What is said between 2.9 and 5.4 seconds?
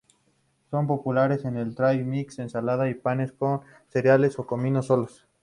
panes, con cereales o comidos solos.